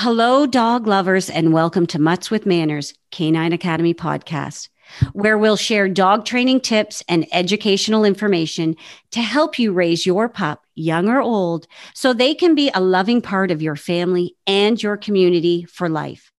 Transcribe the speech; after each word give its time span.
Hello, 0.00 0.46
dog 0.46 0.86
lovers, 0.86 1.28
and 1.28 1.52
welcome 1.52 1.84
to 1.88 1.98
Mutts 1.98 2.30
with 2.30 2.46
Manners, 2.46 2.94
Canine 3.10 3.52
Academy 3.52 3.94
podcast, 3.94 4.68
where 5.12 5.36
we'll 5.36 5.56
share 5.56 5.88
dog 5.88 6.24
training 6.24 6.60
tips 6.60 7.02
and 7.08 7.26
educational 7.32 8.04
information 8.04 8.76
to 9.10 9.20
help 9.20 9.58
you 9.58 9.72
raise 9.72 10.06
your 10.06 10.28
pup, 10.28 10.64
young 10.76 11.08
or 11.08 11.20
old, 11.20 11.66
so 11.94 12.12
they 12.12 12.32
can 12.32 12.54
be 12.54 12.70
a 12.72 12.80
loving 12.80 13.20
part 13.20 13.50
of 13.50 13.60
your 13.60 13.74
family 13.74 14.36
and 14.46 14.80
your 14.80 14.96
community 14.96 15.64
for 15.64 15.88
life. 15.88 16.30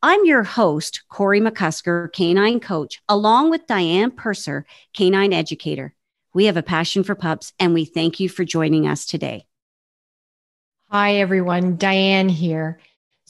I'm 0.00 0.24
your 0.24 0.44
host, 0.44 1.02
Corey 1.08 1.40
McCusker, 1.40 2.12
canine 2.12 2.60
coach, 2.60 3.02
along 3.08 3.50
with 3.50 3.66
Diane 3.66 4.12
Purser, 4.12 4.66
canine 4.94 5.32
educator. 5.32 5.94
We 6.32 6.44
have 6.44 6.56
a 6.56 6.62
passion 6.62 7.02
for 7.02 7.16
pups, 7.16 7.54
and 7.58 7.74
we 7.74 7.86
thank 7.86 8.20
you 8.20 8.28
for 8.28 8.44
joining 8.44 8.86
us 8.86 9.04
today. 9.04 9.46
Hi, 10.90 11.16
everyone. 11.16 11.76
Diane 11.76 12.28
here. 12.28 12.78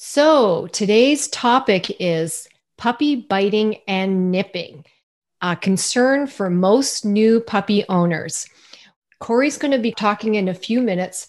So 0.03 0.67
today's 0.69 1.29
topic 1.29 1.95
is 2.01 2.49
puppy 2.79 3.17
biting 3.17 3.77
and 3.87 4.31
nipping, 4.31 4.87
a 5.43 5.55
concern 5.55 6.27
for 6.27 6.49
most 6.49 7.05
new 7.05 7.39
puppy 7.39 7.85
owners. 7.87 8.49
Corey's 9.19 9.59
going 9.59 9.73
to 9.73 9.79
be 9.79 9.93
talking 9.93 10.37
in 10.37 10.49
a 10.49 10.55
few 10.55 10.81
minutes 10.81 11.27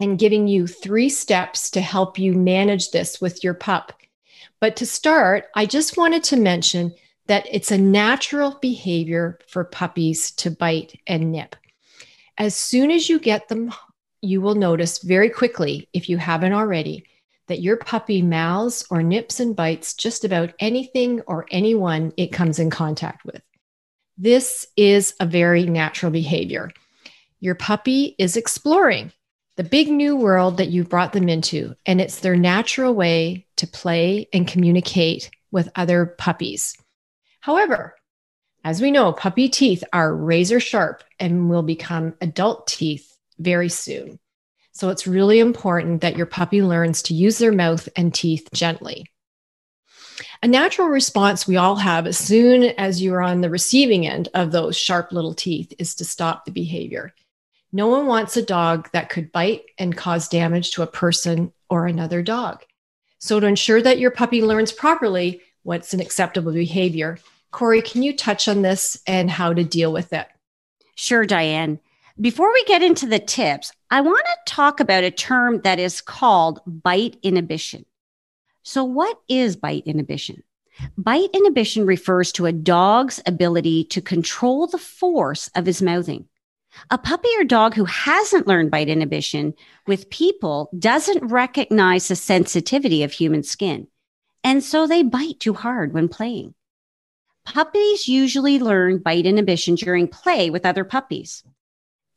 and 0.00 0.18
giving 0.18 0.48
you 0.48 0.66
three 0.66 1.10
steps 1.10 1.70
to 1.72 1.82
help 1.82 2.18
you 2.18 2.32
manage 2.32 2.92
this 2.92 3.20
with 3.20 3.44
your 3.44 3.52
pup. 3.52 3.92
But 4.58 4.74
to 4.76 4.86
start, 4.86 5.48
I 5.54 5.66
just 5.66 5.98
wanted 5.98 6.24
to 6.24 6.38
mention 6.38 6.94
that 7.26 7.46
it's 7.50 7.72
a 7.72 7.76
natural 7.76 8.58
behavior 8.62 9.38
for 9.48 9.64
puppies 9.64 10.30
to 10.36 10.50
bite 10.50 10.98
and 11.06 11.30
nip. 11.30 11.56
As 12.38 12.56
soon 12.56 12.90
as 12.90 13.10
you 13.10 13.18
get 13.18 13.48
them, 13.48 13.70
you 14.22 14.40
will 14.40 14.54
notice 14.54 15.00
very 15.00 15.28
quickly, 15.28 15.90
if 15.92 16.08
you 16.08 16.16
haven't 16.16 16.54
already, 16.54 17.04
that 17.48 17.60
your 17.60 17.76
puppy 17.76 18.22
mouths 18.22 18.86
or 18.90 19.02
nips 19.02 19.40
and 19.40 19.56
bites 19.56 19.94
just 19.94 20.24
about 20.24 20.54
anything 20.60 21.20
or 21.22 21.46
anyone 21.50 22.12
it 22.16 22.28
comes 22.28 22.58
in 22.58 22.70
contact 22.70 23.24
with. 23.24 23.42
This 24.16 24.66
is 24.76 25.14
a 25.20 25.26
very 25.26 25.64
natural 25.64 26.12
behavior. 26.12 26.70
Your 27.40 27.54
puppy 27.54 28.14
is 28.18 28.36
exploring 28.36 29.12
the 29.56 29.64
big 29.64 29.88
new 29.88 30.16
world 30.16 30.58
that 30.58 30.68
you've 30.68 30.88
brought 30.88 31.12
them 31.12 31.28
into, 31.28 31.74
and 31.84 32.00
it's 32.00 32.20
their 32.20 32.36
natural 32.36 32.94
way 32.94 33.46
to 33.56 33.66
play 33.66 34.28
and 34.32 34.46
communicate 34.46 35.30
with 35.50 35.68
other 35.74 36.06
puppies. 36.06 36.76
However, 37.40 37.96
as 38.64 38.80
we 38.80 38.90
know, 38.90 39.12
puppy 39.12 39.48
teeth 39.48 39.82
are 39.92 40.14
razor 40.14 40.60
sharp 40.60 41.02
and 41.18 41.48
will 41.48 41.62
become 41.62 42.14
adult 42.20 42.66
teeth 42.66 43.16
very 43.38 43.68
soon. 43.68 44.18
So 44.72 44.90
it's 44.90 45.06
really 45.06 45.38
important 45.40 46.02
that 46.02 46.16
your 46.16 46.26
puppy 46.26 46.62
learns 46.62 47.02
to 47.02 47.14
use 47.14 47.38
their 47.38 47.52
mouth 47.52 47.88
and 47.96 48.14
teeth 48.14 48.48
gently. 48.52 49.06
A 50.42 50.46
natural 50.46 50.88
response 50.88 51.46
we 51.46 51.56
all 51.56 51.76
have 51.76 52.06
as 52.06 52.16
soon 52.16 52.62
as 52.62 53.02
you're 53.02 53.22
on 53.22 53.40
the 53.40 53.50
receiving 53.50 54.06
end 54.06 54.28
of 54.34 54.52
those 54.52 54.76
sharp 54.76 55.10
little 55.12 55.34
teeth 55.34 55.72
is 55.78 55.94
to 55.96 56.04
stop 56.04 56.44
the 56.44 56.52
behavior. 56.52 57.12
No 57.72 57.88
one 57.88 58.06
wants 58.06 58.36
a 58.36 58.42
dog 58.42 58.88
that 58.92 59.10
could 59.10 59.32
bite 59.32 59.64
and 59.78 59.96
cause 59.96 60.28
damage 60.28 60.70
to 60.72 60.82
a 60.82 60.86
person 60.86 61.52
or 61.68 61.86
another 61.86 62.22
dog. 62.22 62.62
So, 63.18 63.40
to 63.40 63.46
ensure 63.46 63.82
that 63.82 63.98
your 63.98 64.10
puppy 64.10 64.42
learns 64.42 64.72
properly 64.72 65.42
what's 65.64 65.92
an 65.92 66.00
acceptable 66.00 66.52
behavior, 66.52 67.18
Corey, 67.50 67.82
can 67.82 68.02
you 68.02 68.16
touch 68.16 68.48
on 68.48 68.62
this 68.62 69.02
and 69.06 69.30
how 69.30 69.52
to 69.52 69.64
deal 69.64 69.92
with 69.92 70.12
it? 70.12 70.26
Sure, 70.94 71.26
Diane. 71.26 71.80
Before 72.20 72.52
we 72.52 72.64
get 72.64 72.82
into 72.82 73.06
the 73.06 73.20
tips, 73.20 73.70
I 73.92 74.00
want 74.00 74.26
to 74.26 74.52
talk 74.52 74.80
about 74.80 75.04
a 75.04 75.10
term 75.10 75.60
that 75.60 75.78
is 75.78 76.00
called 76.00 76.58
bite 76.66 77.16
inhibition. 77.22 77.84
So, 78.64 78.82
what 78.82 79.20
is 79.28 79.54
bite 79.54 79.86
inhibition? 79.86 80.42
Bite 80.96 81.30
inhibition 81.32 81.86
refers 81.86 82.32
to 82.32 82.46
a 82.46 82.52
dog's 82.52 83.20
ability 83.24 83.84
to 83.84 84.00
control 84.00 84.66
the 84.66 84.78
force 84.78 85.48
of 85.54 85.64
his 85.64 85.80
mouthing. 85.80 86.26
A 86.90 86.98
puppy 86.98 87.28
or 87.38 87.44
dog 87.44 87.74
who 87.74 87.84
hasn't 87.84 88.48
learned 88.48 88.72
bite 88.72 88.88
inhibition 88.88 89.54
with 89.86 90.10
people 90.10 90.70
doesn't 90.76 91.22
recognize 91.22 92.08
the 92.08 92.16
sensitivity 92.16 93.04
of 93.04 93.12
human 93.12 93.44
skin. 93.44 93.86
And 94.42 94.64
so 94.64 94.88
they 94.88 95.04
bite 95.04 95.38
too 95.38 95.54
hard 95.54 95.92
when 95.92 96.08
playing. 96.08 96.54
Puppies 97.44 98.08
usually 98.08 98.58
learn 98.58 98.98
bite 98.98 99.24
inhibition 99.24 99.76
during 99.76 100.08
play 100.08 100.50
with 100.50 100.66
other 100.66 100.82
puppies. 100.82 101.44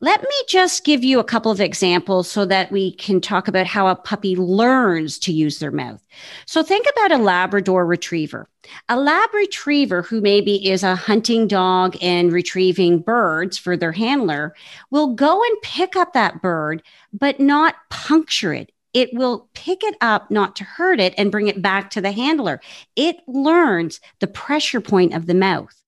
Let 0.03 0.23
me 0.23 0.35
just 0.47 0.83
give 0.83 1.03
you 1.03 1.19
a 1.19 1.23
couple 1.23 1.51
of 1.51 1.61
examples 1.61 2.27
so 2.27 2.43
that 2.45 2.71
we 2.71 2.93
can 2.95 3.21
talk 3.21 3.47
about 3.47 3.67
how 3.67 3.85
a 3.85 3.95
puppy 3.95 4.35
learns 4.35 5.19
to 5.19 5.31
use 5.31 5.59
their 5.59 5.69
mouth. 5.69 6.03
So 6.47 6.63
think 6.63 6.87
about 6.91 7.11
a 7.11 7.21
Labrador 7.21 7.85
retriever. 7.85 8.49
A 8.89 8.99
lab 8.99 9.31
retriever 9.31 10.01
who 10.01 10.19
maybe 10.19 10.67
is 10.67 10.81
a 10.81 10.95
hunting 10.95 11.47
dog 11.47 11.95
and 12.01 12.33
retrieving 12.33 12.97
birds 12.97 13.59
for 13.59 13.77
their 13.77 13.91
handler 13.91 14.55
will 14.89 15.13
go 15.13 15.39
and 15.39 15.61
pick 15.61 15.95
up 15.95 16.13
that 16.13 16.41
bird, 16.41 16.81
but 17.13 17.39
not 17.39 17.75
puncture 17.91 18.55
it. 18.55 18.71
It 18.95 19.13
will 19.13 19.49
pick 19.53 19.83
it 19.83 19.95
up, 20.01 20.31
not 20.31 20.55
to 20.55 20.63
hurt 20.63 20.99
it, 20.99 21.13
and 21.15 21.31
bring 21.31 21.47
it 21.47 21.61
back 21.61 21.91
to 21.91 22.01
the 22.01 22.11
handler. 22.11 22.59
It 22.95 23.17
learns 23.27 24.01
the 24.19 24.27
pressure 24.27 24.81
point 24.81 25.13
of 25.13 25.27
the 25.27 25.35
mouth. 25.35 25.80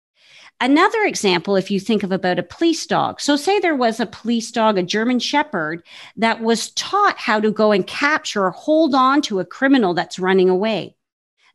Another 0.63 1.01
example, 1.03 1.57
if 1.57 1.69
you 1.69 1.78
think 1.78 2.03
of 2.03 2.13
about 2.13 2.40
a 2.40 2.44
police 2.44 2.88
dog. 2.88 3.19
So, 3.19 3.35
say 3.35 3.59
there 3.59 3.75
was 3.75 4.00
a 4.00 4.06
police 4.06 4.50
dog, 4.50 4.78
a 4.78 4.84
German 4.84 5.19
Shepherd, 5.19 5.84
that 6.16 6.40
was 6.40 6.72
taught 6.72 7.18
how 7.18 7.41
to 7.41 7.51
go 7.51 7.74
and 7.74 7.85
capture 7.85 8.46
or 8.46 8.51
hold 8.51 8.96
on 8.96 9.22
to 9.24 9.41
a 9.41 9.46
criminal 9.46 9.94
that's 9.94 10.19
running 10.19 10.47
away. 10.47 10.96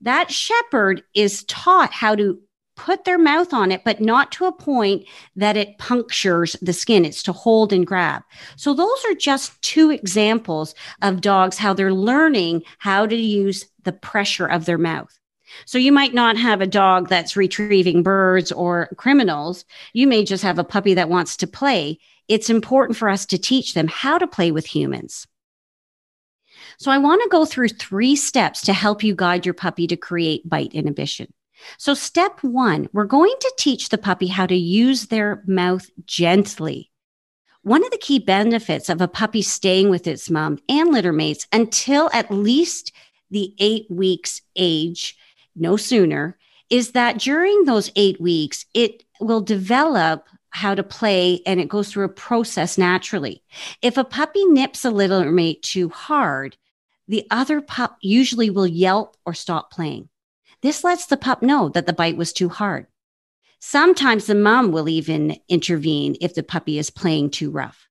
That 0.03 0.31
Shepherd 0.31 1.05
is 1.15 1.45
taught 1.45 1.91
how 1.91 2.17
to 2.17 2.39
put 2.77 3.07
their 3.07 3.17
mouth 3.17 3.55
on 3.55 3.73
it, 3.73 3.81
but 3.83 4.03
not 4.03 4.31
to 4.33 4.45
a 4.45 4.53
point 4.53 5.07
that 5.37 5.57
it 5.57 5.79
punctures 5.79 6.55
the 6.61 6.75
skin. 6.75 7.07
It's 7.07 7.23
to 7.23 7.33
hold 7.33 7.73
and 7.73 7.87
grab. 7.87 8.25
So, 8.57 8.75
those 8.75 9.03
are 9.07 9.15
just 9.15 9.63
two 9.63 9.91
examples 9.91 10.75
of 11.01 11.23
dogs, 11.23 11.57
how 11.57 11.73
they're 11.73 11.95
learning 11.95 12.63
how 12.77 13.07
to 13.07 13.17
use 13.17 13.65
the 13.85 13.93
pressure 13.93 14.47
of 14.47 14.67
their 14.67 14.77
mouth. 14.77 15.19
So 15.65 15.79
you 15.79 15.93
might 15.93 16.15
not 16.15 16.37
have 16.37 16.61
a 16.61 16.67
dog 16.67 17.09
that's 17.09 17.37
retrieving 17.37 18.03
birds 18.03 18.53
or 18.53 18.89
criminals. 18.97 19.65
You 19.93 20.07
may 20.07 20.25
just 20.25 20.43
have 20.43 20.59
a 20.59 20.65
puppy 20.65 20.95
that 20.95 21.09
wants 21.09 21.37
to 21.39 21.47
play. 21.47 21.99
It's 22.29 22.51
important 22.51 22.99
for 22.99 23.09
us 23.09 23.27
to 23.27 23.39
teach 23.39 23.75
them 23.75 23.89
how 23.89 24.19
to 24.19 24.27
play 24.27 24.51
with 24.51 24.67
humans. 24.67 25.27
So 26.79 26.91
I 26.91 26.99
want 26.99 27.23
to 27.23 27.29
go 27.29 27.45
through 27.45 27.69
three 27.69 28.15
steps 28.15 28.63
to 28.63 28.73
help 28.73 29.03
you 29.03 29.15
guide 29.15 29.45
your 29.45 29.55
puppy 29.55 29.87
to 29.89 29.97
create 29.97 30.49
bite 30.49 30.75
inhibition. 30.75 31.33
So 31.77 31.95
step 31.95 32.43
one, 32.43 32.89
we're 32.93 33.05
going 33.05 33.35
to 33.41 33.55
teach 33.59 33.89
the 33.89 33.99
puppy 33.99 34.29
how 34.29 34.47
to 34.47 34.55
use 34.55 35.07
their 35.07 35.43
mouth 35.47 35.91
gently. 36.07 36.93
One 37.63 37.85
of 37.85 37.91
the 37.91 37.99
key 37.99 38.21
benefits 38.21 38.89
of 38.89 39.01
a 39.01 39.09
puppy 39.09 39.43
staying 39.43 39.91
with 39.91 40.07
its 40.07 40.31
mom 40.31 40.59
and 40.69 40.93
litter 40.93 41.13
mates 41.13 41.49
until 41.53 42.09
at 42.13 42.31
least 42.31 42.93
the 43.31 43.55
eight 43.59 43.91
weeks 43.91 44.41
age 44.55 45.18
no 45.61 45.77
sooner, 45.77 46.37
is 46.71 46.93
that 46.93 47.19
during 47.19 47.65
those 47.65 47.91
eight 47.97 48.21
weeks, 48.21 48.67
it 48.75 49.05
will 49.21 49.41
develop 49.41 50.29
how 50.51 50.75
to 50.75 50.83
play 50.83 51.41
and 51.47 51.61
it 51.61 51.69
goes 51.69 51.91
through 51.91 52.05
a 52.05 52.11
process 52.11 52.79
naturally. 52.79 53.43
If 53.83 53.97
a 53.97 54.05
puppy 54.05 54.45
nips 54.47 54.85
a 54.85 54.91
litter 54.91 55.31
mate 55.31 55.63
too 55.63 55.89
hard, 55.89 56.57
the 57.07 57.27
other 57.31 57.61
pup 57.61 57.97
usually 58.01 58.51
will 58.51 58.67
yelp 58.67 59.17
or 59.25 59.35
stop 59.35 59.71
playing. 59.71 60.09
This 60.63 60.85
lets 60.85 61.07
the 61.07 61.17
pup 61.17 61.43
know 61.43 61.69
that 61.71 61.87
the 61.87 61.93
bite 61.93 62.17
was 62.17 62.33
too 62.33 62.49
hard. 62.49 62.87
Sometimes 63.61 64.27
the 64.27 64.35
mom 64.35 64.73
will 64.73 64.89
even 64.89 65.37
intervene 65.49 66.17
if 66.21 66.35
the 66.35 66.43
puppy 66.43 66.79
is 66.79 66.91
playing 66.91 67.31
too 67.31 67.51
rough. 67.51 67.89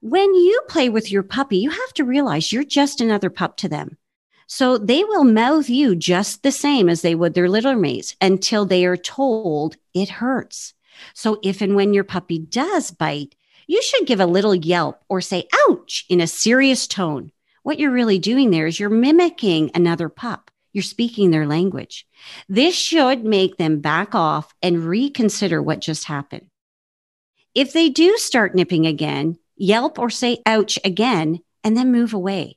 When 0.00 0.34
you 0.34 0.60
play 0.68 0.88
with 0.88 1.10
your 1.10 1.22
puppy, 1.22 1.58
you 1.58 1.70
have 1.70 1.92
to 1.94 2.04
realize 2.04 2.52
you're 2.52 2.64
just 2.64 3.00
another 3.00 3.30
pup 3.30 3.56
to 3.58 3.68
them. 3.68 3.98
So 4.46 4.78
they 4.78 5.02
will 5.02 5.24
mouth 5.24 5.68
you 5.68 5.96
just 5.96 6.42
the 6.42 6.52
same 6.52 6.88
as 6.88 7.02
they 7.02 7.14
would 7.14 7.34
their 7.34 7.48
litter 7.48 7.76
mates 7.76 8.14
until 8.20 8.64
they 8.64 8.84
are 8.86 8.96
told 8.96 9.76
it 9.92 10.08
hurts. 10.08 10.72
So 11.14 11.40
if 11.42 11.60
and 11.60 11.74
when 11.74 11.92
your 11.92 12.04
puppy 12.04 12.38
does 12.38 12.90
bite, 12.90 13.34
you 13.66 13.82
should 13.82 14.06
give 14.06 14.20
a 14.20 14.26
little 14.26 14.54
yelp 14.54 15.02
or 15.08 15.20
say 15.20 15.48
ouch 15.68 16.06
in 16.08 16.20
a 16.20 16.26
serious 16.26 16.86
tone. 16.86 17.32
What 17.64 17.80
you're 17.80 17.90
really 17.90 18.20
doing 18.20 18.50
there 18.50 18.68
is 18.68 18.78
you're 18.78 18.88
mimicking 18.88 19.72
another 19.74 20.08
pup. 20.08 20.52
You're 20.72 20.84
speaking 20.84 21.30
their 21.30 21.46
language. 21.46 22.06
This 22.48 22.76
should 22.76 23.24
make 23.24 23.56
them 23.56 23.80
back 23.80 24.14
off 24.14 24.54
and 24.62 24.84
reconsider 24.84 25.60
what 25.60 25.80
just 25.80 26.04
happened. 26.04 26.46
If 27.54 27.72
they 27.72 27.88
do 27.88 28.16
start 28.18 28.54
nipping 28.54 28.86
again, 28.86 29.38
yelp 29.56 29.98
or 29.98 30.10
say 30.10 30.42
ouch 30.46 30.78
again 30.84 31.40
and 31.64 31.76
then 31.76 31.90
move 31.90 32.14
away 32.14 32.55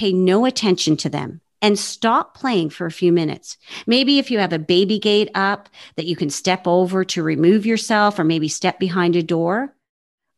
pay 0.00 0.14
no 0.14 0.46
attention 0.46 0.96
to 0.96 1.10
them 1.10 1.42
and 1.60 1.78
stop 1.78 2.34
playing 2.34 2.70
for 2.70 2.86
a 2.86 2.90
few 2.90 3.12
minutes. 3.12 3.58
Maybe 3.86 4.18
if 4.18 4.30
you 4.30 4.38
have 4.38 4.54
a 4.54 4.58
baby 4.58 4.98
gate 4.98 5.28
up 5.34 5.68
that 5.96 6.06
you 6.06 6.16
can 6.16 6.30
step 6.30 6.66
over 6.66 7.04
to 7.04 7.22
remove 7.22 7.66
yourself 7.66 8.18
or 8.18 8.24
maybe 8.24 8.48
step 8.48 8.78
behind 8.78 9.14
a 9.14 9.22
door, 9.22 9.74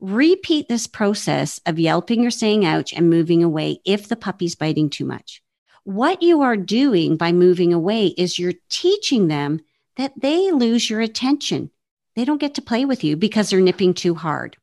repeat 0.01 0.69
this 0.69 0.89
process 0.89 1.61
of 1.65 1.79
yelping 1.79 2.27
or 2.27 2.31
saying 2.33 2.65
ouch 2.65 2.93
and 2.93 3.09
moving 3.09 3.45
away 3.45 3.79
if 3.85 4.09
the 4.09 4.17
puppy's 4.17 4.57
biting 4.57 4.91
too 4.91 5.05
much. 5.05 5.41
What 5.85 6.23
you 6.23 6.41
are 6.41 6.57
doing 6.57 7.17
by 7.17 7.31
moving 7.31 7.73
away 7.73 8.09
is 8.09 8.41
you're 8.41 8.55
teaching 8.69 9.29
them 9.29 9.61
that 9.97 10.13
they 10.21 10.51
lose 10.51 10.91
your 10.91 11.01
attention. 11.01 11.71
They 12.17 12.25
don't 12.25 12.41
get 12.41 12.55
to 12.55 12.63
play 12.63 12.85
with 12.85 13.05
you 13.05 13.17
because 13.17 13.51
they're 13.51 13.61
nipping 13.61 13.95
too 13.95 14.17
hard. 14.17 14.57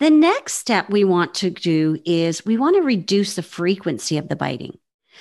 The 0.00 0.10
next 0.10 0.54
step 0.54 0.90
we 0.90 1.02
want 1.02 1.34
to 1.36 1.50
do 1.50 1.98
is 2.04 2.46
we 2.46 2.56
want 2.56 2.76
to 2.76 2.82
reduce 2.82 3.34
the 3.34 3.42
frequency 3.42 4.16
of 4.16 4.28
the 4.28 4.36
biting. 4.36 4.78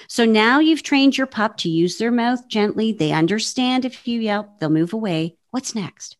So 0.07 0.23
now 0.23 0.59
you've 0.59 0.83
trained 0.83 1.17
your 1.17 1.25
pup 1.25 1.57
to 1.57 1.69
use 1.69 1.97
their 1.97 2.11
mouth 2.11 2.47
gently. 2.47 2.91
They 2.91 3.11
understand 3.11 3.85
if 3.85 4.07
you 4.07 4.19
yelp, 4.21 4.59
they'll 4.59 4.69
move 4.69 4.93
away. 4.93 5.35
What's 5.49 5.73
next? 5.73 6.17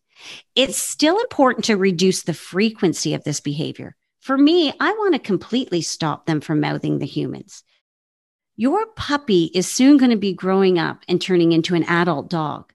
It's 0.56 0.76
still 0.76 1.20
important 1.20 1.66
to 1.66 1.76
reduce 1.76 2.22
the 2.22 2.34
frequency 2.34 3.14
of 3.14 3.22
this 3.22 3.38
behavior. 3.38 3.94
For 4.20 4.36
me, 4.36 4.72
I 4.80 4.90
want 4.90 5.14
to 5.14 5.20
completely 5.20 5.80
stop 5.80 6.26
them 6.26 6.40
from 6.40 6.60
mouthing 6.60 6.98
the 6.98 7.06
humans. 7.06 7.62
Your 8.56 8.86
puppy 8.86 9.52
is 9.54 9.70
soon 9.70 9.98
going 9.98 10.10
to 10.10 10.16
be 10.16 10.32
growing 10.32 10.80
up 10.80 11.04
and 11.06 11.22
turning 11.22 11.52
into 11.52 11.76
an 11.76 11.84
adult 11.84 12.28
dog. 12.28 12.72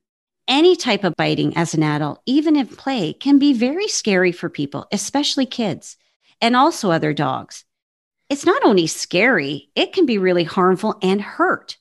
Any 0.48 0.76
type 0.76 1.06
of 1.06 1.16
biting 1.16 1.56
as 1.56 1.74
an 1.74 1.84
adult, 1.84 2.22
even 2.26 2.58
in 2.58 2.68
play, 2.68 3.14
can 3.14 3.40
be 3.40 3.54
very 3.54 3.88
scary 3.88 4.34
for 4.34 4.50
people, 4.50 4.88
especially 4.92 5.46
kids 5.46 5.98
and 6.42 6.56
also 6.56 6.92
other 6.92 7.14
dogs. 7.14 7.64
It's 8.30 8.46
not 8.46 8.66
only 8.66 8.88
scary, 8.88 9.70
it 9.76 9.94
can 9.94 10.06
be 10.06 10.18
really 10.18 10.44
harmful 10.44 10.98
and 11.02 11.22
hurt. 11.22 11.78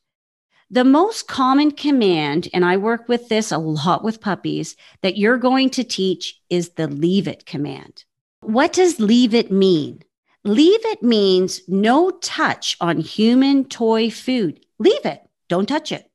The 0.70 0.84
most 0.84 1.26
common 1.26 1.72
command, 1.72 2.48
and 2.54 2.64
I 2.64 2.76
work 2.76 3.08
with 3.08 3.28
this 3.28 3.50
a 3.50 3.58
lot 3.58 4.04
with 4.04 4.20
puppies, 4.20 4.76
that 5.02 5.18
you're 5.18 5.38
going 5.38 5.70
to 5.70 5.84
teach 5.84 6.40
is 6.48 6.70
the 6.70 6.86
leave 6.86 7.26
it 7.26 7.44
command. 7.44 8.04
What 8.42 8.72
does 8.72 9.00
leave 9.00 9.34
it 9.34 9.50
mean? 9.50 10.02
Leave 10.44 10.80
it 10.84 11.02
means 11.02 11.60
no 11.66 12.10
touch 12.10 12.76
on 12.80 12.98
human 12.98 13.64
toy 13.64 14.08
food. 14.08 14.64
Leave 14.78 15.04
it. 15.04 15.20
Don't 15.48 15.68
touch 15.68 15.90
it. 15.90 16.08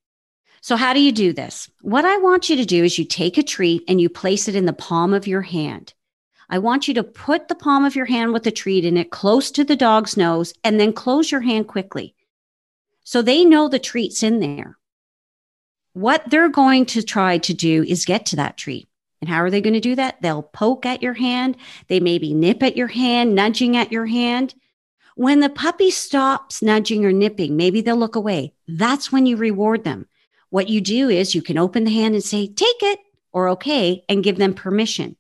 So, 0.62 0.75
how 0.75 0.94
do 0.94 1.00
you 1.00 1.12
do 1.12 1.33
this? 1.33 1.69
What 1.81 2.06
I 2.06 2.18
want 2.18 2.50
you 2.50 2.56
to 2.56 2.65
do 2.65 2.83
is 2.83 2.98
you 2.98 3.06
take 3.06 3.38
a 3.38 3.44
treat 3.44 3.83
and 3.88 4.01
you 4.01 4.09
place 4.09 4.48
it 4.48 4.56
in 4.56 4.65
the 4.65 4.74
palm 4.74 5.13
of 5.13 5.27
your 5.27 5.42
hand. 5.42 5.94
I 6.50 6.59
want 6.59 6.88
you 6.88 6.94
to 6.95 7.04
put 7.04 7.48
the 7.48 7.56
palm 7.56 7.83
of 7.83 7.95
your 7.95 8.06
hand 8.06 8.33
with 8.33 8.44
the 8.44 8.51
treat 8.51 8.86
in 8.86 8.98
it 8.98 9.12
close 9.12 9.51
to 9.51 9.63
the 9.63 9.75
dog's 9.75 10.15
nose 10.15 10.54
and 10.63 10.80
then 10.80 10.94
close 10.94 11.31
your 11.31 11.42
hand 11.42 11.68
quickly. 11.68 12.15
So 13.04 13.21
they 13.21 13.45
know 13.45 13.68
the 13.68 13.80
treat's 13.80 14.24
in 14.24 14.39
there. 14.39 14.77
What 15.94 16.30
they're 16.30 16.50
going 16.50 16.86
to 16.88 17.04
try 17.04 17.38
to 17.39 17.54
do 17.54 17.83
is 17.83 18.06
get 18.06 18.25
to 18.27 18.36
that 18.38 18.57
treat. 18.57 18.88
And 19.21 19.30
how 19.30 19.38
are 19.38 19.50
they 19.50 19.62
going 19.62 19.74
to 19.74 19.80
do 19.80 19.95
that? 19.95 20.21
They'll 20.21 20.44
poke 20.44 20.86
at 20.86 21.01
your 21.01 21.13
hand. 21.13 21.57
They 21.88 22.00
maybe 22.00 22.33
nip 22.33 22.62
at 22.62 22.77
your 22.77 22.88
hand, 22.88 23.33
nudging 23.33 23.75
at 23.75 23.92
your 23.92 24.06
hand. 24.06 24.54
When 25.15 25.39
the 25.39 25.50
puppy 25.50 25.89
stops 25.89 26.62
nudging 26.62 27.04
or 27.04 27.12
nipping, 27.12 27.57
maybe 27.57 27.81
they'll 27.81 27.95
look 27.98 28.15
away. 28.15 28.54
That's 28.68 29.12
when 29.12 29.25
you 29.25 29.36
reward 29.36 29.83
them. 29.83 30.07
What 30.49 30.69
you 30.69 30.81
do 30.81 31.09
is 31.09 31.35
you 31.35 31.41
can 31.41 31.57
open 31.57 31.83
the 31.83 31.91
hand 31.94 32.15
and 32.15 32.23
say, 32.23 32.47
take 32.47 32.81
it 32.81 32.99
or 33.31 33.49
okay, 33.49 34.03
and 34.07 34.23
give 34.23 34.38
them 34.38 34.53
permission. 34.53 35.15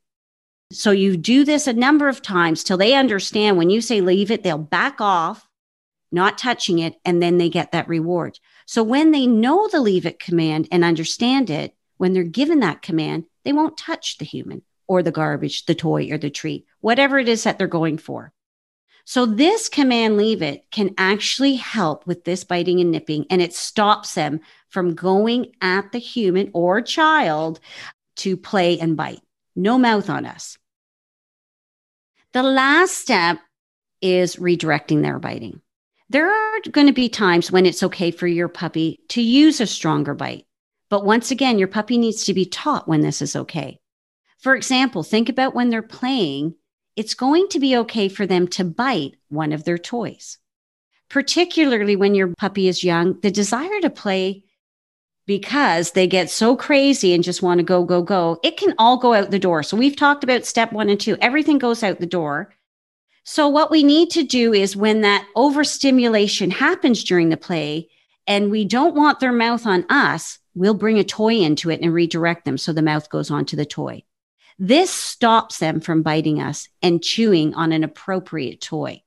So 0.71 0.91
you 0.91 1.15
do 1.17 1.43
this 1.43 1.67
a 1.67 1.73
number 1.73 2.07
of 2.09 2.21
times 2.21 2.63
till 2.63 2.77
they 2.77 2.93
understand 2.93 3.57
when 3.57 3.69
you 3.69 3.81
say 3.81 4.01
leave 4.01 4.31
it, 4.31 4.43
they'll 4.43 4.57
back 4.57 4.99
off, 4.99 5.47
not 6.11 6.37
touching 6.37 6.79
it, 6.79 6.95
and 7.05 7.21
then 7.21 7.37
they 7.37 7.49
get 7.49 7.71
that 7.71 7.87
reward. 7.87 8.39
So 8.65 8.83
when 8.83 9.11
they 9.11 9.27
know 9.27 9.67
the 9.67 9.79
leave 9.79 10.05
it 10.05 10.19
command 10.19 10.67
and 10.71 10.83
understand 10.83 11.49
it, 11.49 11.75
when 11.97 12.13
they're 12.13 12.23
given 12.23 12.59
that 12.61 12.81
command, 12.81 13.25
they 13.43 13.53
won't 13.53 13.77
touch 13.77 14.17
the 14.17 14.25
human 14.25 14.61
or 14.87 15.03
the 15.03 15.11
garbage, 15.11 15.65
the 15.65 15.75
toy 15.75 16.09
or 16.11 16.17
the 16.17 16.29
treat, 16.29 16.65
whatever 16.81 17.17
it 17.17 17.27
is 17.27 17.43
that 17.43 17.57
they're 17.57 17.67
going 17.67 17.97
for. 17.97 18.33
So 19.05 19.25
this 19.25 19.69
command 19.69 20.17
leave 20.17 20.41
it 20.41 20.65
can 20.69 20.93
actually 20.97 21.55
help 21.55 22.05
with 22.05 22.25
this 22.25 22.43
biting 22.43 22.81
and 22.81 22.91
nipping 22.91 23.25
and 23.29 23.41
it 23.41 23.53
stops 23.53 24.15
them 24.15 24.41
from 24.69 24.95
going 24.95 25.53
at 25.61 25.91
the 25.91 25.99
human 25.99 26.51
or 26.53 26.81
child 26.81 27.59
to 28.17 28.37
play 28.37 28.79
and 28.79 28.97
bite. 28.97 29.21
No 29.55 29.77
mouth 29.77 30.09
on 30.09 30.25
us. 30.25 30.57
The 32.33 32.43
last 32.43 32.93
step 32.93 33.39
is 34.01 34.35
redirecting 34.35 35.01
their 35.01 35.19
biting. 35.19 35.61
There 36.09 36.29
are 36.29 36.59
going 36.71 36.87
to 36.87 36.93
be 36.93 37.09
times 37.09 37.51
when 37.51 37.65
it's 37.65 37.83
okay 37.83 38.11
for 38.11 38.27
your 38.27 38.47
puppy 38.47 38.99
to 39.09 39.21
use 39.21 39.59
a 39.59 39.67
stronger 39.67 40.13
bite. 40.13 40.45
But 40.89 41.05
once 41.05 41.31
again, 41.31 41.59
your 41.59 41.67
puppy 41.67 41.97
needs 41.97 42.25
to 42.25 42.33
be 42.33 42.45
taught 42.45 42.87
when 42.87 43.01
this 43.01 43.21
is 43.21 43.35
okay. 43.35 43.79
For 44.39 44.55
example, 44.55 45.03
think 45.03 45.27
about 45.27 45.55
when 45.55 45.69
they're 45.69 45.81
playing 45.81 46.55
it's 46.97 47.13
going 47.13 47.47
to 47.49 47.59
be 47.59 47.77
okay 47.77 48.09
for 48.09 48.25
them 48.25 48.47
to 48.47 48.63
bite 48.63 49.15
one 49.29 49.53
of 49.53 49.63
their 49.63 49.77
toys. 49.77 50.39
Particularly 51.09 51.95
when 51.95 52.15
your 52.15 52.33
puppy 52.39 52.67
is 52.67 52.83
young, 52.83 53.19
the 53.21 53.29
desire 53.29 53.79
to 53.81 53.89
play 53.91 54.43
because 55.27 55.91
they 55.91 56.07
get 56.07 56.29
so 56.29 56.55
crazy 56.55 57.13
and 57.13 57.23
just 57.23 57.43
want 57.43 57.59
to 57.59 57.63
go, 57.63 57.83
go, 57.83 58.01
go, 58.01 58.39
it 58.43 58.57
can 58.57 58.73
all 58.79 58.97
go 58.97 59.13
out 59.13 59.29
the 59.29 59.37
door. 59.37 59.61
So 59.61 59.77
we've 59.77 59.95
talked 59.95 60.23
about 60.23 60.45
step 60.45 60.71
one 60.71 60.89
and 60.89 60.99
two, 60.99 61.17
everything 61.21 61.59
goes 61.59 61.83
out 61.83 61.99
the 61.99 62.07
door. 62.07 62.53
So 63.23 63.49
what 63.49 63.69
we 63.69 63.83
need 63.83 64.09
to 64.11 64.23
do 64.23 64.53
is 64.53 64.75
when 64.75 65.01
that 65.01 65.27
overstimulation 65.35 66.49
happens 66.49 67.03
during 67.03 67.27
the 67.27 67.37
play 67.37 67.89
and 68.25 68.49
we 68.49 68.63
don't 68.63 68.95
want 68.95 69.19
their 69.19 69.33
mouth 69.33 69.67
on 69.67 69.85
us, 69.89 70.39
we'll 70.55 70.73
bring 70.73 70.97
a 70.97 71.03
toy 71.03 71.35
into 71.35 71.69
it 71.69 71.81
and 71.81 71.93
redirect 71.93 72.45
them 72.45 72.57
so 72.57 72.71
the 72.71 72.81
mouth 72.81 73.09
goes 73.09 73.29
onto 73.29 73.57
the 73.57 73.65
toy. 73.65 74.03
This 74.57 74.89
stops 74.89 75.59
them 75.59 75.81
from 75.81 76.03
biting 76.03 76.41
us 76.41 76.69
and 76.81 77.03
chewing 77.03 77.53
on 77.53 77.73
an 77.73 77.83
appropriate 77.83 78.61
toy. 78.61 79.03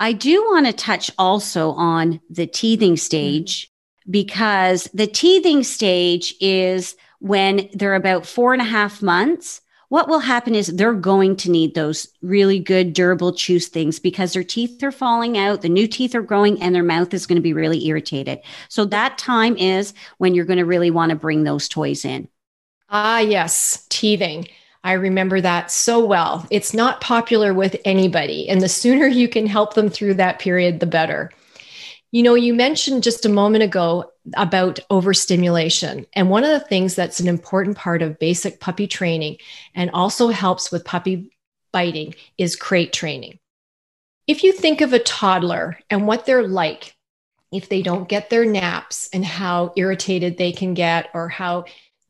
I 0.00 0.12
do 0.12 0.42
want 0.44 0.66
to 0.66 0.72
touch 0.72 1.10
also 1.18 1.70
on 1.72 2.20
the 2.28 2.46
teething 2.46 2.96
stage 2.96 3.70
because 4.10 4.88
the 4.92 5.06
teething 5.06 5.62
stage 5.62 6.34
is 6.40 6.96
when 7.20 7.68
they're 7.72 7.94
about 7.94 8.26
four 8.26 8.52
and 8.52 8.60
a 8.60 8.66
half 8.66 9.02
months. 9.02 9.60
What 9.88 10.08
will 10.08 10.18
happen 10.18 10.54
is 10.54 10.66
they're 10.66 10.92
going 10.92 11.36
to 11.36 11.50
need 11.50 11.74
those 11.74 12.08
really 12.20 12.58
good, 12.58 12.94
durable 12.94 13.32
chew 13.32 13.60
things 13.60 14.00
because 14.00 14.32
their 14.32 14.42
teeth 14.42 14.82
are 14.82 14.90
falling 14.90 15.38
out, 15.38 15.62
the 15.62 15.68
new 15.68 15.86
teeth 15.86 16.14
are 16.14 16.22
growing, 16.22 16.60
and 16.60 16.74
their 16.74 16.82
mouth 16.82 17.14
is 17.14 17.26
going 17.26 17.36
to 17.36 17.42
be 17.42 17.52
really 17.52 17.86
irritated. 17.86 18.40
So, 18.68 18.84
that 18.86 19.18
time 19.18 19.56
is 19.56 19.94
when 20.18 20.34
you're 20.34 20.46
going 20.46 20.58
to 20.58 20.64
really 20.64 20.90
want 20.90 21.10
to 21.10 21.16
bring 21.16 21.44
those 21.44 21.68
toys 21.68 22.04
in. 22.04 22.28
Ah, 22.88 23.20
yes, 23.20 23.86
teething. 23.88 24.48
I 24.84 24.92
remember 24.92 25.40
that 25.40 25.70
so 25.70 26.04
well. 26.04 26.46
It's 26.50 26.74
not 26.74 27.00
popular 27.00 27.54
with 27.54 27.76
anybody, 27.86 28.48
and 28.48 28.60
the 28.60 28.68
sooner 28.68 29.06
you 29.06 29.28
can 29.28 29.46
help 29.46 29.74
them 29.74 29.88
through 29.88 30.14
that 30.14 30.38
period, 30.38 30.78
the 30.78 30.86
better. 30.86 31.32
You 32.12 32.22
know, 32.22 32.34
you 32.34 32.54
mentioned 32.54 33.02
just 33.02 33.24
a 33.24 33.30
moment 33.30 33.64
ago 33.64 34.12
about 34.36 34.78
overstimulation. 34.90 36.06
And 36.12 36.30
one 36.30 36.44
of 36.44 36.50
the 36.50 36.66
things 36.68 36.94
that's 36.94 37.18
an 37.18 37.26
important 37.26 37.76
part 37.76 38.02
of 38.02 38.18
basic 38.18 38.60
puppy 38.60 38.86
training 38.86 39.38
and 39.74 39.90
also 39.90 40.28
helps 40.28 40.70
with 40.70 40.84
puppy 40.84 41.36
biting 41.72 42.14
is 42.38 42.54
crate 42.54 42.92
training. 42.92 43.40
If 44.28 44.44
you 44.44 44.52
think 44.52 44.80
of 44.80 44.92
a 44.92 45.00
toddler 45.00 45.78
and 45.90 46.06
what 46.06 46.24
they're 46.24 46.46
like 46.46 46.94
if 47.54 47.68
they 47.68 47.82
don't 47.82 48.08
get 48.08 48.30
their 48.30 48.44
naps 48.44 49.08
and 49.12 49.24
how 49.24 49.72
irritated 49.76 50.36
they 50.36 50.52
can 50.52 50.74
get 50.74 51.08
or 51.14 51.28
how 51.28 51.64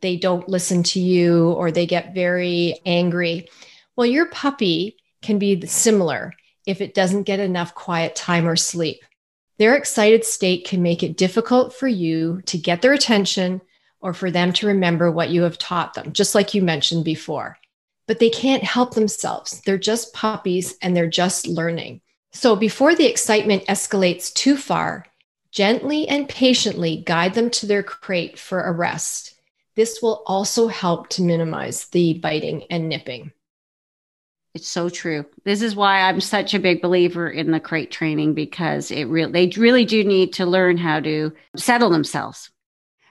they 0.04 0.16
don't 0.16 0.50
listen 0.50 0.82
to 0.82 1.00
you 1.00 1.52
or 1.52 1.72
they 1.72 1.86
get 1.86 2.14
very 2.14 2.78
angry. 2.84 3.48
Well, 3.96 4.06
your 4.06 4.26
puppy 4.26 4.98
can 5.22 5.38
be 5.38 5.66
similar 5.66 6.34
if 6.66 6.82
it 6.82 6.92
doesn't 6.92 7.22
get 7.22 7.40
enough 7.40 7.74
quiet 7.74 8.14
time 8.14 8.46
or 8.46 8.54
sleep. 8.54 9.02
Their 9.58 9.76
excited 9.76 10.26
state 10.26 10.66
can 10.66 10.82
make 10.82 11.02
it 11.02 11.16
difficult 11.16 11.72
for 11.72 11.88
you 11.88 12.42
to 12.46 12.58
get 12.58 12.82
their 12.82 12.92
attention 12.92 13.62
or 14.00 14.12
for 14.12 14.30
them 14.30 14.52
to 14.52 14.66
remember 14.66 15.10
what 15.10 15.30
you 15.30 15.40
have 15.42 15.56
taught 15.56 15.94
them, 15.94 16.12
just 16.12 16.34
like 16.34 16.52
you 16.52 16.60
mentioned 16.60 17.06
before. 17.06 17.56
But 18.06 18.18
they 18.18 18.28
can't 18.28 18.62
help 18.62 18.94
themselves. 18.94 19.62
They're 19.62 19.78
just 19.78 20.12
puppies 20.12 20.76
and 20.82 20.94
they're 20.94 21.08
just 21.08 21.46
learning. 21.46 22.02
So 22.30 22.56
before 22.56 22.94
the 22.94 23.06
excitement 23.06 23.64
escalates 23.66 24.30
too 24.34 24.58
far, 24.58 25.06
gently 25.50 26.06
and 26.08 26.28
patiently 26.28 27.02
guide 27.06 27.32
them 27.32 27.48
to 27.48 27.64
their 27.64 27.82
crate 27.82 28.38
for 28.38 28.64
a 28.64 28.72
rest. 28.72 29.33
This 29.76 30.00
will 30.00 30.22
also 30.26 30.68
help 30.68 31.08
to 31.10 31.22
minimize 31.22 31.86
the 31.86 32.14
biting 32.14 32.64
and 32.70 32.88
nipping. 32.88 33.32
It's 34.54 34.68
so 34.68 34.88
true. 34.88 35.26
This 35.44 35.62
is 35.62 35.74
why 35.74 36.02
I'm 36.02 36.20
such 36.20 36.54
a 36.54 36.60
big 36.60 36.80
believer 36.80 37.28
in 37.28 37.50
the 37.50 37.58
crate 37.58 37.90
training 37.90 38.34
because 38.34 38.92
it 38.92 39.04
really 39.06 39.32
they 39.32 39.60
really 39.60 39.84
do 39.84 40.04
need 40.04 40.34
to 40.34 40.46
learn 40.46 40.76
how 40.76 41.00
to 41.00 41.32
settle 41.56 41.90
themselves. 41.90 42.50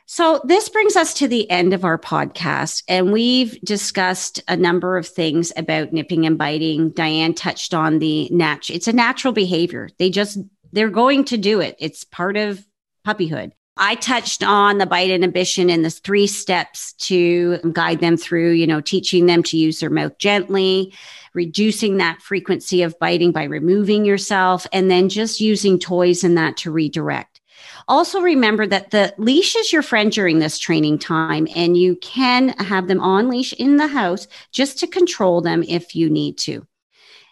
So 0.06 0.40
this 0.46 0.70
brings 0.70 0.96
us 0.96 1.14
to 1.16 1.28
the 1.28 1.50
end 1.50 1.74
of 1.74 1.84
our 1.84 1.98
podcast 1.98 2.84
and 2.88 3.12
we've 3.12 3.60
discussed 3.62 4.42
a 4.48 4.56
number 4.56 4.96
of 4.98 5.08
things 5.08 5.52
about 5.58 5.92
nipping 5.92 6.26
and 6.26 6.38
biting. 6.38 6.92
Diane 6.92 7.34
touched 7.34 7.74
on 7.74 8.00
the 8.00 8.30
natural 8.30 8.78
it's 8.78 8.88
a 8.88 8.94
natural 8.94 9.34
behavior. 9.34 9.90
They 10.00 10.10
just 10.10 10.38
they're 10.72 10.90
going 10.90 11.26
to 11.26 11.38
do 11.38 11.60
it. 11.60 11.76
It's 11.80 12.06
part 12.06 12.38
of 12.38 12.66
puppyhood. 13.06 13.52
I 13.78 13.96
touched 13.96 14.44
on 14.44 14.78
the 14.78 14.86
bite 14.86 15.10
inhibition 15.10 15.70
and 15.70 15.84
the 15.84 15.90
three 15.90 16.28
steps 16.28 16.94
to 16.94 17.58
guide 17.72 18.02
them 18.02 18.18
through, 18.18 18.52
you 18.52 18.68
know, 18.68 18.82
teaching 18.82 19.26
them 19.26 19.42
to 19.44 19.58
use 19.58 19.80
their 19.80 19.90
mouth 19.90 20.18
gently, 20.20 20.94
reducing 21.34 21.98
that 21.98 22.22
frequency 22.22 22.84
of 22.84 22.98
biting 23.00 23.32
by 23.32 23.46
removing 23.46 24.06
yourself, 24.06 24.68
and 24.72 24.92
then 24.92 25.10
just 25.10 25.42
using 25.42 25.80
toys 25.80 26.24
and 26.24 26.38
that 26.38 26.56
to 26.58 26.72
redirect. 26.72 27.42
Also, 27.88 28.22
remember 28.22 28.68
that 28.68 28.92
the 28.92 29.14
leash 29.18 29.56
is 29.56 29.74
your 29.74 29.82
friend 29.82 30.12
during 30.12 30.40
this 30.40 30.60
training 30.60 31.00
time, 31.00 31.48
and 31.56 31.76
you 31.76 31.96
can 31.98 32.50
have 32.60 32.88
them 32.88 33.00
on 33.00 33.28
leash 33.28 33.54
in 33.54 33.78
the 33.78 33.88
house 33.88 34.28
just 34.52 34.78
to 34.80 34.88
control 34.88 35.42
them 35.42 35.64
if 35.64 35.96
you 35.96 36.10
need 36.10 36.38
to. 36.38 36.66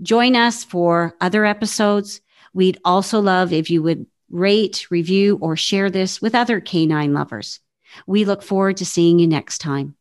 Join 0.01 0.37
us 0.37 0.65
for 0.65 1.15
other 1.21 1.45
episodes. 1.45 2.21
We'd 2.55 2.79
also 2.85 3.21
love 3.21 3.53
if 3.53 3.71
you 3.71 3.83
would 3.83 4.07
rate, 4.31 4.91
review, 4.91 5.39
or 5.41 5.57
share 5.57 5.91
this 5.91 6.21
with 6.21 6.35
other 6.35 6.61
canine 6.61 7.15
lovers. 7.15 7.61
We 8.07 8.25
look 8.25 8.43
forward 8.43 8.79
to 8.79 8.87
seeing 8.87 9.19
you 9.19 9.27
next 9.27 9.59
time. 9.59 9.97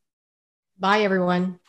Bye, 0.80 1.02
everyone. 1.02 1.60